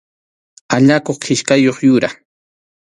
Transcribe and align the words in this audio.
Allakuq 0.75 1.17
kichkayuq 1.23 1.77
yura. 1.87 2.09